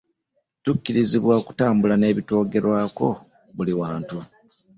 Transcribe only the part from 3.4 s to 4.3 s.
buli wantu.